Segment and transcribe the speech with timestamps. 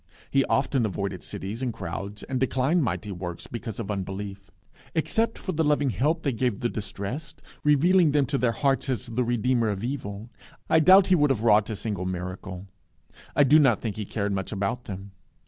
[0.31, 4.49] He often avoided cities and crowds, and declined mighty works because of unbelief.
[4.95, 9.05] Except for the loving help they gave the distressed, revealing him to their hearts as
[9.05, 10.29] the Redeemer from evil,
[10.67, 12.65] I doubt if he would have wrought a single miracle.
[13.35, 15.11] I do not think he cared much about them.